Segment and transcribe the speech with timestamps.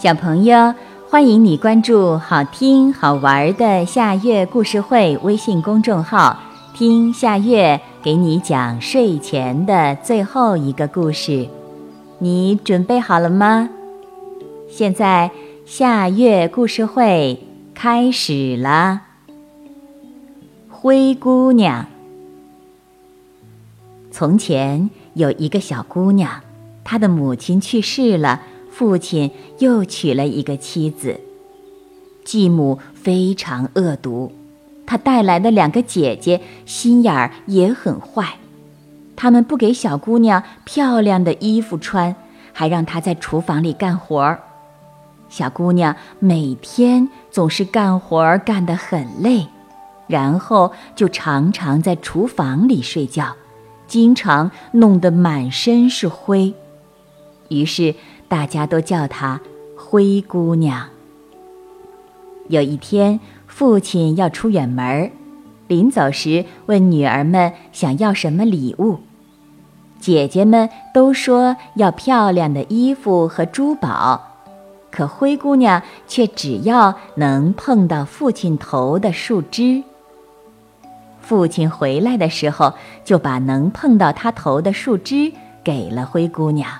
[0.00, 0.76] 小朋友，
[1.10, 6.38] 欢迎你关注好听好玩的夏月故事会微信公众号，
[6.72, 11.48] 听夏月给你讲睡前的最后一个故事。
[12.20, 13.70] 你准备好了吗？
[14.70, 15.32] 现在
[15.66, 17.44] 夏月故事会
[17.74, 19.00] 开始了。
[20.70, 21.86] 灰姑娘。
[24.12, 26.40] 从前有一个小姑娘，
[26.84, 28.42] 她的母亲去世了。
[28.78, 31.18] 父亲又娶了一个妻子，
[32.24, 34.30] 继母非常恶毒，
[34.86, 38.36] 她带来的两个姐姐心眼儿也很坏，
[39.16, 42.14] 他们不给小姑娘漂亮的衣服穿，
[42.52, 44.40] 还让她在厨房里干活儿。
[45.28, 49.48] 小姑娘每天总是干活儿干得很累，
[50.06, 53.34] 然后就常常在厨房里睡觉，
[53.88, 56.54] 经常弄得满身是灰，
[57.48, 57.96] 于是。
[58.28, 59.40] 大家都叫她
[59.76, 60.88] 灰姑娘。
[62.48, 65.10] 有一天，父亲要出远门，
[65.66, 69.00] 临走时问女儿们想要什么礼物。
[70.00, 74.22] 姐姐们都说要漂亮的衣服和珠宝，
[74.90, 79.82] 可灰姑娘却只要能碰到父亲头的树枝。
[81.20, 82.72] 父亲回来的时候，
[83.04, 85.32] 就把能碰到他头的树枝
[85.62, 86.70] 给了灰姑娘。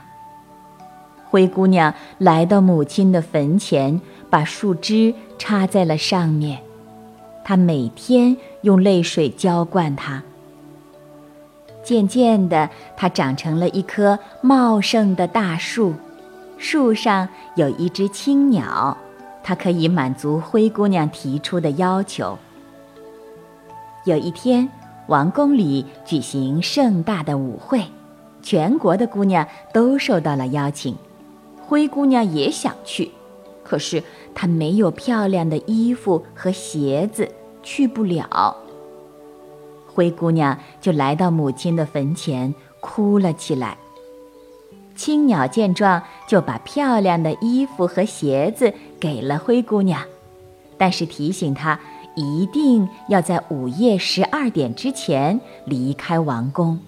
[1.31, 6.61] 灰姑娘来到母亲的坟前，把树枝插在了上面。
[7.45, 10.23] 她每天用泪水浇灌它。
[11.83, 15.95] 渐渐的，它长成了一棵茂盛的大树，
[16.59, 18.97] 树上有一只青鸟，
[19.43, 22.39] 它可以满足灰姑娘提出的要求。
[24.05, 24.69] 有一天，
[25.07, 27.83] 王宫里举行盛大的舞会，
[28.43, 30.95] 全国的姑娘都受到了邀请。
[31.69, 33.11] 灰姑娘也想去，
[33.63, 34.03] 可是
[34.35, 37.31] 她没有漂亮的衣服和鞋子，
[37.63, 38.57] 去不了。
[39.87, 43.77] 灰姑娘就来到母亲的坟前，哭了起来。
[44.97, 50.03] 青鸟见状，就把漂亮的衣服和鞋子给了灰姑娘，
[50.79, 51.79] 但是提醒她
[52.17, 56.81] 一定要在午夜十二点之前离开王宫。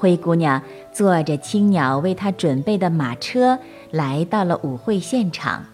[0.00, 0.62] 灰姑娘
[0.94, 3.58] 坐着青鸟为她准备的马车，
[3.90, 5.66] 来到了舞会现场。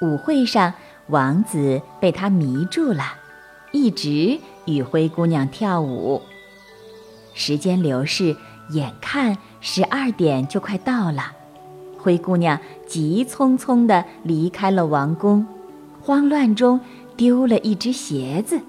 [0.00, 0.74] 舞会上，
[1.06, 3.04] 王子被她迷住了，
[3.70, 6.20] 一直与灰姑娘跳舞。
[7.32, 8.36] 时间流逝，
[8.70, 11.30] 眼看十二点就快到了，
[11.96, 12.58] 灰姑娘
[12.88, 15.46] 急匆匆地离开了王宫，
[16.00, 16.80] 慌乱中
[17.16, 18.60] 丢了一只鞋子。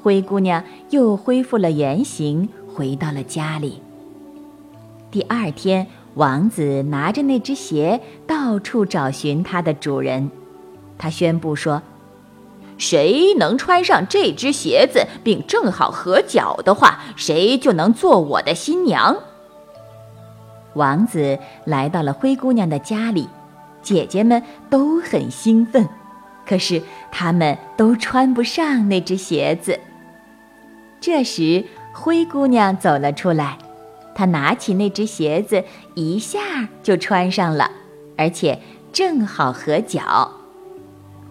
[0.00, 2.48] 灰姑娘又恢复了原形。
[2.76, 3.80] 回到了家里。
[5.10, 10.30] 第二天，王子拿着那只鞋到处找寻它的主人。
[10.98, 11.80] 他宣布说
[12.76, 19.16] ：“谁能穿上这只鞋子，并正好合脚的话，谁就能做我的新娘。”
[20.74, 23.26] 王子来到了灰姑娘的家里，
[23.80, 25.88] 姐姐们都很兴奋，
[26.46, 29.80] 可是她们都穿不上那只鞋子。
[31.00, 31.64] 这时，
[31.96, 33.56] 灰姑娘走了出来，
[34.14, 35.64] 她拿起那只鞋子，
[35.94, 37.70] 一下就穿上了，
[38.18, 38.60] 而且
[38.92, 40.30] 正好合脚。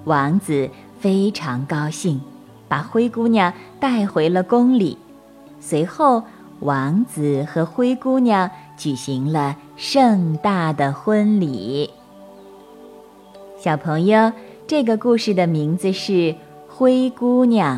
[0.05, 2.19] 王子非常高兴，
[2.67, 4.97] 把灰姑娘带回了宫里。
[5.59, 6.23] 随后，
[6.61, 11.91] 王子和灰姑娘举行了盛大的婚礼。
[13.57, 14.31] 小朋友，
[14.67, 16.11] 这个故事的名字是
[16.67, 17.77] 《灰姑娘》。